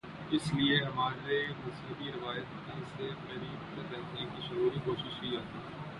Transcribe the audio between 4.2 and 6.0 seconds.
کی شعوری کوشش کی جاتی ہے۔